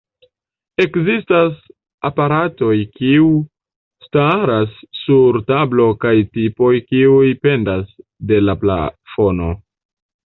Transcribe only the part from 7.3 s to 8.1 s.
pendas